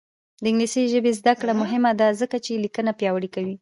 [0.41, 3.55] د انګلیسي ژبې زده کړه مهمه ده ځکه چې لیکنه پیاوړې کوي.